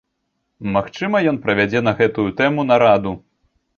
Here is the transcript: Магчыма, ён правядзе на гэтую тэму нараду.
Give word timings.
Магчыма, 0.77 1.21
ён 1.31 1.37
правядзе 1.45 1.79
на 1.89 1.93
гэтую 1.99 2.25
тэму 2.41 2.67
нараду. 2.71 3.13